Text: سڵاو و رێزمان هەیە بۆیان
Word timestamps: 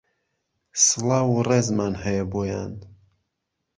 سڵاو 0.85 1.29
و 1.35 1.45
رێزمان 1.49 1.93
هەیە 2.03 2.23
بۆیان 2.31 2.73